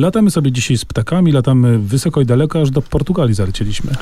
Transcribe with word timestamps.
latamy 0.00 0.30
sobie 0.30 0.52
dzisiaj 0.52 0.76
z 0.78 0.84
ptakami, 0.84 1.32
latamy 1.32 1.78
wysoko 1.78 2.20
i 2.20 2.26
daleko, 2.26 2.60
aż 2.60 2.70
do 2.70 2.82
Portugalii 2.82 3.34
zalecieliśmy. 3.34 3.92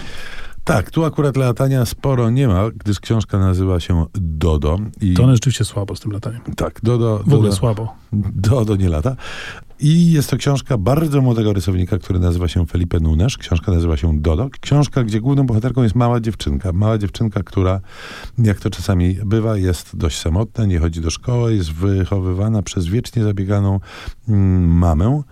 Tak, 0.65 0.91
tu 0.91 1.05
akurat 1.05 1.37
latania 1.37 1.87
sporo 1.87 2.31
nie 2.31 2.49
ma, 2.49 2.71
gdyż 2.77 3.01
książka 3.01 3.39
nazywa 3.39 3.81
się 3.81 4.07
Dodo. 4.15 4.79
I... 5.01 5.15
To 5.15 5.25
one 5.25 5.33
rzeczywiście 5.33 5.65
słabo 5.65 5.97
z 5.97 6.01
tym 6.01 6.13
lataniem. 6.13 6.41
Tak, 6.57 6.81
Dodo... 6.83 7.19
W 7.19 7.21
ogóle 7.21 7.43
Dodo, 7.43 7.53
słabo. 7.53 7.95
Dodo 8.35 8.77
nie 8.77 8.89
lata. 8.89 9.17
I 9.81 10.13
jest 10.13 10.31
to 10.31 10.37
książka 10.37 10.79
bardzo 10.79 11.21
młodego 11.21 11.53
rysownika, 11.53 11.99
który 11.99 12.19
nazywa 12.19 12.49
się 12.49 12.67
Felipe 12.67 13.01
Nunes. 13.01 13.37
Książka 13.37 13.73
nazywa 13.73 13.97
się 13.97 14.21
Dodo. 14.21 14.49
Książka, 14.61 15.05
gdzie 15.05 15.21
główną 15.21 15.47
bohaterką 15.47 15.83
jest 15.83 15.95
mała 15.95 16.21
dziewczynka. 16.21 16.73
Mała 16.73 16.99
dziewczynka, 16.99 17.43
która, 17.43 17.81
jak 18.39 18.61
to 18.61 18.71
czasami 18.71 19.15
bywa, 19.25 19.57
jest 19.57 19.97
dość 19.97 20.21
samotna, 20.21 20.67
nie 20.67 20.79
chodzi 20.79 21.01
do 21.01 21.11
szkoły, 21.11 21.55
jest 21.55 21.73
wychowywana 21.73 22.63
przez 22.63 22.87
wiecznie 22.87 23.23
zabieganą 23.23 23.81
mm, 24.29 24.79
mamę 24.79 25.23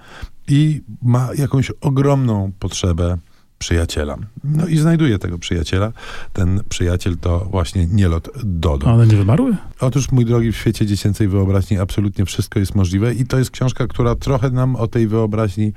i 0.51 0.82
ma 1.03 1.29
jakąś 1.39 1.71
ogromną 1.80 2.53
potrzebę 2.59 3.18
przyjaciela. 3.61 4.17
No 4.45 4.67
i 4.67 4.77
znajduje 4.77 5.19
tego 5.19 5.39
przyjaciela. 5.39 5.93
Ten 6.32 6.61
przyjaciel 6.68 7.17
to 7.18 7.39
właśnie 7.39 7.87
Nielot 7.87 8.29
Dodo. 8.45 8.87
A 8.87 8.93
one 8.93 9.07
nie 9.07 9.17
wymarły? 9.17 9.57
Otóż, 9.81 10.13
mój 10.13 10.25
drogi, 10.25 10.53
w 10.53 10.57
świecie 10.57 10.87
dziecięcej 10.87 11.29
wyobraźni 11.29 11.79
absolutnie 11.79 12.25
wszystko 12.25 12.59
jest 12.59 12.75
możliwe 12.75 13.15
i 13.15 13.27
to 13.27 13.39
jest 13.39 13.51
książka, 13.51 13.87
która 13.87 14.15
trochę 14.15 14.51
nam 14.51 14.77
o 14.77 14.87
tej 14.87 15.07
wyobraźni 15.07 15.73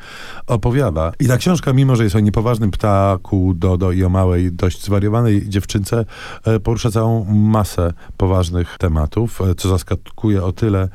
opowiada. 0.47 1.11
I 1.19 1.27
ta 1.27 1.37
książka, 1.37 1.73
mimo 1.73 1.95
że 1.95 2.03
jest 2.03 2.15
o 2.15 2.19
niepoważnym 2.19 2.71
ptaku 2.71 3.53
Dodo 3.55 3.91
i 3.91 4.03
o 4.03 4.09
małej, 4.09 4.51
dość 4.51 4.83
zwariowanej 4.83 5.49
dziewczynce, 5.49 6.05
e, 6.45 6.59
porusza 6.59 6.91
całą 6.91 7.25
masę 7.25 7.93
poważnych 8.17 8.77
tematów, 8.77 9.41
e, 9.41 9.55
co 9.55 9.69
zaskakuje 9.69 10.43
o 10.43 10.51
tyle, 10.51 10.89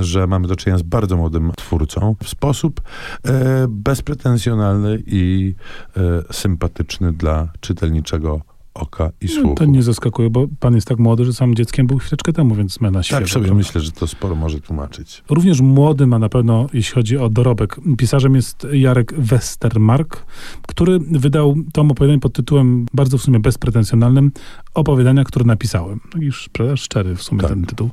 że 0.00 0.26
mamy 0.26 0.48
do 0.48 0.56
czynienia 0.56 0.78
z 0.78 0.82
bardzo 0.82 1.16
młodym 1.16 1.52
twórcą 1.56 2.16
w 2.22 2.28
sposób 2.28 2.80
e, 3.24 3.66
bezpretensjonalny 3.68 5.02
i 5.06 5.54
sympatyczny 6.32 7.12
dla 7.12 7.48
czytelniczego 7.60 8.40
oka 8.78 9.10
i 9.20 9.28
słuchu. 9.28 9.48
No, 9.48 9.54
to 9.54 9.64
nie 9.64 9.82
zaskakuje, 9.82 10.30
bo 10.30 10.46
pan 10.60 10.74
jest 10.74 10.88
tak 10.88 10.98
młody, 10.98 11.24
że 11.24 11.32
sam 11.32 11.54
dzieckiem 11.54 11.86
był 11.86 11.98
chwileczkę 11.98 12.32
temu, 12.32 12.54
więc 12.54 12.74
zmiana 12.74 13.02
świata. 13.02 13.20
Tak 13.20 13.30
sobie 13.30 13.54
myślę, 13.54 13.80
że 13.80 13.92
to 13.92 14.06
sporo 14.06 14.34
może 14.34 14.60
tłumaczyć. 14.60 15.24
Również 15.30 15.60
młody 15.60 16.06
ma 16.06 16.18
na 16.18 16.28
pewno, 16.28 16.66
jeśli 16.72 16.94
chodzi 16.94 17.18
o 17.18 17.28
dorobek. 17.28 17.76
Pisarzem 17.98 18.34
jest 18.34 18.66
Jarek 18.72 19.14
Westermark, 19.14 20.26
który 20.68 20.98
wydał 20.98 21.54
tom 21.72 21.90
opowiadań 21.90 22.20
pod 22.20 22.32
tytułem 22.32 22.86
bardzo 22.94 23.18
w 23.18 23.22
sumie 23.22 23.40
bezpretensjonalnym 23.40 24.32
opowiadania, 24.74 25.24
które 25.24 25.44
napisałem. 25.44 26.00
No 26.14 26.22
już 26.22 26.50
szczery 26.76 27.16
w 27.16 27.22
sumie 27.22 27.40
tak. 27.40 27.50
ten 27.50 27.64
tytuł. 27.64 27.90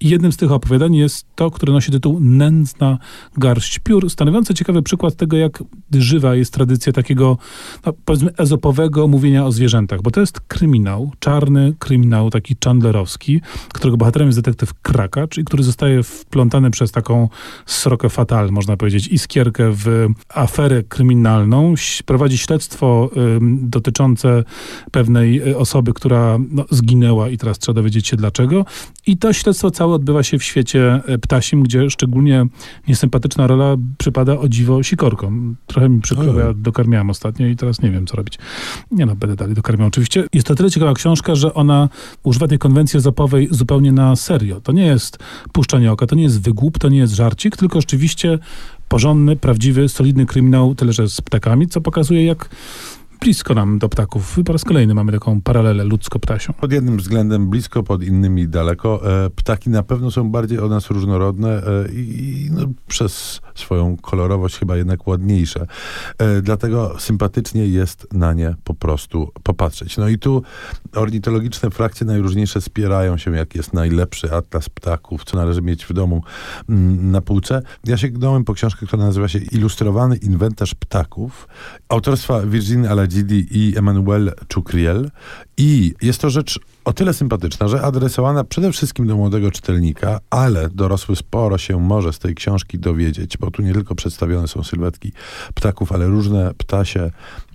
I 0.00 0.08
jednym 0.08 0.32
z 0.32 0.36
tych 0.36 0.52
opowiadań 0.52 0.96
jest 0.96 1.26
to, 1.34 1.50
które 1.50 1.72
nosi 1.72 1.92
tytuł 1.92 2.18
Nędzna 2.20 2.98
garść 3.36 3.78
piór, 3.78 4.10
stanowiące 4.10 4.54
ciekawy 4.54 4.82
przykład 4.82 5.16
tego, 5.16 5.36
jak 5.36 5.62
żywa 5.92 6.34
jest 6.34 6.52
tradycja 6.52 6.92
takiego, 6.92 7.38
no, 7.86 7.92
powiedzmy, 8.04 8.30
ezopowego 8.36 9.08
mówienia 9.08 9.46
o 9.46 9.52
zwierzętach, 9.52 10.02
bo 10.02 10.10
to 10.10 10.20
jest 10.20 10.40
kryminał, 10.40 11.12
czarny 11.18 11.74
kryminał, 11.78 12.30
taki 12.30 12.56
chandlerowski, 12.64 13.40
którego 13.72 13.96
bohaterem 13.96 14.28
jest 14.28 14.38
detektyw 14.38 14.74
Krakacz 14.74 15.38
i 15.38 15.44
który 15.44 15.62
zostaje 15.62 16.02
wplątany 16.02 16.70
przez 16.70 16.92
taką 16.92 17.28
srokę 17.66 18.08
fatal, 18.08 18.50
można 18.50 18.76
powiedzieć, 18.76 19.08
iskierkę 19.08 19.64
w 19.70 20.08
aferę 20.28 20.82
kryminalną. 20.82 21.74
Prowadzi 22.06 22.38
śledztwo 22.38 23.10
y, 23.16 23.38
dotyczące 23.62 24.44
pewnej 24.90 25.48
y, 25.48 25.58
osoby, 25.58 25.92
która 25.92 26.09
no, 26.50 26.64
zginęła 26.70 27.28
i 27.28 27.38
teraz 27.38 27.58
trzeba 27.58 27.74
dowiedzieć 27.74 28.08
się 28.08 28.16
dlaczego. 28.16 28.64
I 29.06 29.16
to 29.16 29.32
śledztwo 29.32 29.70
całe 29.70 29.94
odbywa 29.94 30.22
się 30.22 30.38
w 30.38 30.44
świecie 30.44 31.00
y, 31.08 31.18
ptasim, 31.18 31.62
gdzie 31.62 31.90
szczególnie 31.90 32.46
niesympatyczna 32.88 33.46
rola 33.46 33.76
przypada 33.98 34.38
o 34.38 34.48
dziwo 34.48 34.82
sikorkom. 34.82 35.56
Trochę 35.66 35.88
mi 35.88 36.00
przykro, 36.00 36.38
ja 36.38 36.54
dokarmiałem 36.54 37.10
ostatnio 37.10 37.46
i 37.46 37.56
teraz 37.56 37.82
nie 37.82 37.90
wiem, 37.90 38.06
co 38.06 38.16
robić. 38.16 38.38
Nie 38.90 39.06
no, 39.06 39.16
będę 39.16 39.36
dalej 39.36 39.54
dokarmiał 39.54 39.88
oczywiście 39.88 40.00
oczywiście. 40.00 40.28
Jest 40.32 40.46
to 40.46 40.54
tyle 40.54 40.70
ciekawa 40.70 40.94
książka, 40.94 41.34
że 41.34 41.54
ona 41.54 41.88
używa 42.22 42.48
tej 42.48 42.58
konwencji 42.58 43.00
zapowej 43.00 43.48
zupełnie 43.50 43.92
na 43.92 44.16
serio. 44.16 44.60
To 44.60 44.72
nie 44.72 44.86
jest 44.86 45.18
puszczanie 45.52 45.92
oka, 45.92 46.06
to 46.06 46.16
nie 46.16 46.22
jest 46.22 46.40
wygłup, 46.40 46.78
to 46.78 46.88
nie 46.88 46.98
jest 46.98 47.14
żarcik, 47.14 47.56
tylko 47.56 47.80
rzeczywiście 47.80 48.38
porządny, 48.88 49.36
prawdziwy, 49.36 49.88
solidny 49.88 50.26
kryminał, 50.26 50.74
tyle 50.74 50.92
że 50.92 51.08
z 51.08 51.20
ptakami, 51.20 51.68
co 51.68 51.80
pokazuje, 51.80 52.24
jak 52.24 52.48
blisko 53.20 53.54
nam 53.54 53.78
do 53.78 53.88
ptaków. 53.88 54.38
Po 54.44 54.52
raz 54.52 54.64
kolejny 54.64 54.94
mamy 54.94 55.12
taką 55.12 55.40
paralelę 55.40 55.84
ludzko-ptasią. 55.84 56.52
Pod 56.52 56.72
jednym 56.72 56.96
względem 56.96 57.50
blisko, 57.50 57.82
pod 57.82 58.02
innymi 58.02 58.48
daleko. 58.48 59.24
E, 59.24 59.30
ptaki 59.30 59.70
na 59.70 59.82
pewno 59.82 60.10
są 60.10 60.30
bardziej 60.30 60.58
od 60.58 60.70
nas 60.70 60.90
różnorodne 60.90 61.48
e, 61.48 61.92
i 61.92 62.48
no, 62.52 62.62
przez 62.86 63.40
swoją 63.60 63.96
kolorowość 63.96 64.58
chyba 64.58 64.76
jednak 64.76 65.06
ładniejsze. 65.06 65.66
E, 66.18 66.42
dlatego 66.42 66.96
sympatycznie 66.98 67.66
jest 67.66 68.06
na 68.12 68.32
nie 68.32 68.54
po 68.64 68.74
prostu 68.74 69.32
popatrzeć. 69.42 69.96
No 69.96 70.08
i 70.08 70.18
tu 70.18 70.42
ornitologiczne 70.94 71.70
frakcje 71.70 72.06
najróżniejsze 72.06 72.60
spierają 72.60 73.16
się, 73.16 73.36
jak 73.36 73.54
jest 73.54 73.72
najlepszy 73.72 74.32
atlas 74.32 74.68
ptaków, 74.68 75.24
co 75.24 75.36
należy 75.36 75.62
mieć 75.62 75.84
w 75.84 75.92
domu 75.92 76.22
mm, 76.68 77.10
na 77.10 77.20
półce. 77.20 77.62
Ja 77.84 77.96
sięgnąłem 77.96 78.44
po 78.44 78.54
książkę, 78.54 78.86
która 78.86 79.04
nazywa 79.04 79.28
się 79.28 79.38
Ilustrowany 79.38 80.16
inwentarz 80.16 80.74
ptaków 80.74 81.48
autorstwa 81.88 82.42
Virginie 82.42 82.90
Alagidi 82.90 83.46
i 83.50 83.78
Emmanuel 83.78 84.32
Chukriel 84.54 85.10
i 85.60 85.94
jest 86.02 86.20
to 86.20 86.30
rzecz 86.30 86.60
o 86.84 86.92
tyle 86.92 87.14
sympatyczna, 87.14 87.68
że 87.68 87.82
adresowana 87.82 88.44
przede 88.44 88.72
wszystkim 88.72 89.06
do 89.06 89.16
młodego 89.16 89.50
czytelnika, 89.50 90.20
ale 90.30 90.68
dorosły 90.70 91.16
sporo 91.16 91.58
się 91.58 91.80
może 91.80 92.12
z 92.12 92.18
tej 92.18 92.34
książki 92.34 92.78
dowiedzieć, 92.78 93.38
bo 93.38 93.50
tu 93.50 93.62
nie 93.62 93.72
tylko 93.72 93.94
przedstawione 93.94 94.48
są 94.48 94.64
sylwetki 94.64 95.12
ptaków, 95.54 95.92
ale 95.92 96.06
różne 96.06 96.54
ptasie 96.54 97.10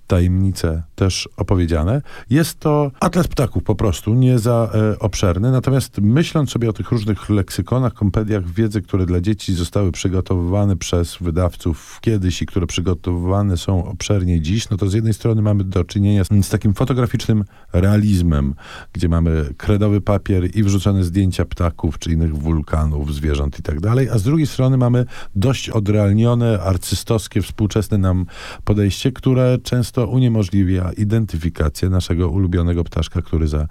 tajemnice 0.06 0.82
też 0.94 1.28
opowiedziane. 1.36 2.02
Jest 2.30 2.60
to 2.60 2.90
atlas 3.00 3.28
ptaków 3.28 3.62
po 3.62 3.74
prostu, 3.74 4.14
nie 4.14 4.38
za 4.38 4.70
e, 4.74 4.98
obszerny, 4.98 5.50
natomiast 5.50 5.98
myśląc 6.00 6.50
sobie 6.50 6.70
o 6.70 6.72
tych 6.72 6.90
różnych 6.90 7.30
leksykonach, 7.30 7.94
kompediach 7.94 8.50
wiedzy, 8.50 8.82
które 8.82 9.06
dla 9.06 9.20
dzieci 9.20 9.54
zostały 9.54 9.92
przygotowywane 9.92 10.76
przez 10.76 11.16
wydawców 11.20 11.98
kiedyś 12.00 12.42
i 12.42 12.46
które 12.46 12.66
przygotowywane 12.66 13.56
są 13.56 13.84
obszernie 13.84 14.40
dziś, 14.40 14.70
no 14.70 14.76
to 14.76 14.88
z 14.88 14.94
jednej 14.94 15.14
strony 15.14 15.42
mamy 15.42 15.64
do 15.64 15.84
czynienia 15.84 16.24
z, 16.24 16.28
z 16.46 16.48
takim 16.48 16.74
fotograficznym 16.74 17.44
realizmem, 17.72 18.54
gdzie 18.92 19.08
mamy 19.08 19.54
kredowy 19.56 20.00
papier 20.00 20.56
i 20.56 20.62
wrzucone 20.62 21.04
zdjęcia 21.04 21.44
ptaków 21.44 21.98
czy 21.98 22.12
innych 22.12 22.36
wulkanów, 22.36 23.14
zwierząt 23.14 23.58
i 23.58 23.62
tak 23.62 23.80
dalej, 23.80 24.08
a 24.10 24.18
z 24.18 24.22
drugiej 24.22 24.46
strony 24.46 24.76
mamy 24.76 25.04
dość 25.36 25.70
odrealnione, 25.70 26.60
arcystowskie, 26.60 27.42
współczesne 27.42 27.98
nam 27.98 28.26
podejście, 28.64 29.12
które 29.12 29.58
często 29.62 29.95
to 29.96 30.06
uniemożliwia 30.06 30.92
identyfikację 30.92 31.88
naszego 31.88 32.28
ulubionego 32.28 32.84
ptaszka, 32.84 33.22
który 33.22 33.48
za 33.48 33.66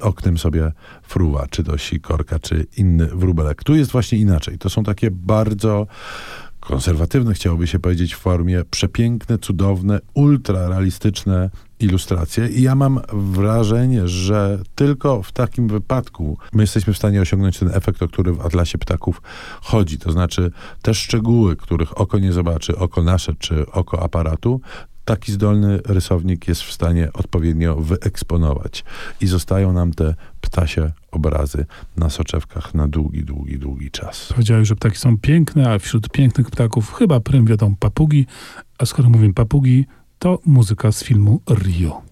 oknem 0.00 0.38
sobie 0.38 0.72
fruwa, 1.02 1.46
czy 1.50 1.64
to 1.64 1.78
sikorka, 1.78 2.38
czy 2.38 2.66
inny 2.76 3.06
wróbelek. 3.06 3.64
Tu 3.64 3.74
jest 3.74 3.92
właśnie 3.92 4.18
inaczej. 4.18 4.58
To 4.58 4.70
są 4.70 4.84
takie 4.84 5.10
bardzo 5.10 5.86
konserwatywne, 6.60 7.34
chciałoby 7.34 7.66
się 7.66 7.78
powiedzieć, 7.78 8.14
w 8.14 8.18
formie 8.18 8.64
przepiękne, 8.70 9.38
cudowne, 9.38 10.00
ultrarealistyczne 10.14 11.50
ilustracje. 11.80 12.48
I 12.48 12.62
ja 12.62 12.74
mam 12.74 13.00
wrażenie, 13.12 14.08
że 14.08 14.58
tylko 14.74 15.22
w 15.22 15.32
takim 15.32 15.68
wypadku 15.68 16.38
my 16.52 16.62
jesteśmy 16.62 16.92
w 16.92 16.96
stanie 16.96 17.20
osiągnąć 17.20 17.58
ten 17.58 17.70
efekt, 17.74 18.02
o 18.02 18.08
który 18.08 18.32
w 18.32 18.40
Atlasie 18.40 18.78
Ptaków 18.78 19.22
chodzi. 19.62 19.98
To 19.98 20.12
znaczy 20.12 20.50
te 20.82 20.94
szczegóły, 20.94 21.56
których 21.56 22.00
oko 22.00 22.18
nie 22.18 22.32
zobaczy, 22.32 22.76
oko 22.76 23.02
nasze 23.02 23.34
czy 23.38 23.70
oko 23.70 24.02
aparatu, 24.02 24.60
taki 25.04 25.32
zdolny 25.32 25.80
rysownik 25.84 26.48
jest 26.48 26.62
w 26.62 26.72
stanie 26.72 27.12
odpowiednio 27.12 27.76
wyeksponować. 27.76 28.84
I 29.20 29.26
zostają 29.26 29.72
nam 29.72 29.92
te 29.92 30.14
ptasie 30.40 30.92
obrazy 31.10 31.66
na 31.96 32.10
soczewkach 32.10 32.74
na 32.74 32.88
długi, 32.88 33.24
długi, 33.24 33.58
długi 33.58 33.90
czas. 33.90 34.28
Powiedziałeś, 34.32 34.68
że 34.68 34.76
ptaki 34.76 34.98
są 34.98 35.18
piękne, 35.18 35.72
a 35.72 35.78
wśród 35.78 36.08
pięknych 36.08 36.50
ptaków 36.50 36.92
chyba 36.92 37.20
prym 37.20 37.46
wiodą 37.46 37.76
papugi, 37.76 38.26
a 38.78 38.86
skoro 38.86 39.08
mówię 39.08 39.32
papugi, 39.32 39.86
to 40.18 40.38
muzyka 40.46 40.92
z 40.92 41.04
filmu 41.04 41.40
Rio. 41.50 42.11